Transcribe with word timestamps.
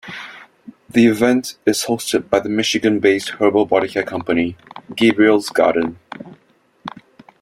The 0.89 1.05
event 1.05 1.59
is 1.63 1.83
hosted 1.83 2.27
by 2.27 2.39
the 2.39 2.49
Michigan-based 2.49 3.33
herbal 3.39 3.67
bodycare 3.67 4.03
company: 4.07 4.57
Gabriel's 4.95 5.49
Garden. 5.49 5.99